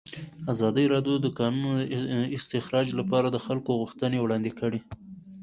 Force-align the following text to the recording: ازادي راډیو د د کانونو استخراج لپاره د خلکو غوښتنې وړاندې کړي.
ازادي 0.53 0.85
راډیو 0.93 1.15
د 1.19 1.23
د 1.25 1.27
کانونو 1.39 1.71
استخراج 2.37 2.87
لپاره 2.99 3.27
د 3.29 3.37
خلکو 3.45 3.71
غوښتنې 3.81 4.17
وړاندې 4.21 4.51
کړي. 4.59 4.79